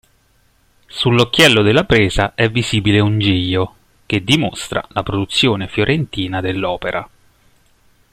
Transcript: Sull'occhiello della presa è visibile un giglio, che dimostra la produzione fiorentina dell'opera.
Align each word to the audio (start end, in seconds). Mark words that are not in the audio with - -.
Sull'occhiello 0.87 1.61
della 1.61 1.83
presa 1.83 2.33
è 2.33 2.49
visibile 2.49 2.99
un 3.01 3.19
giglio, 3.19 3.75
che 4.07 4.23
dimostra 4.23 4.83
la 4.93 5.03
produzione 5.03 5.67
fiorentina 5.67 6.41
dell'opera. 6.41 7.07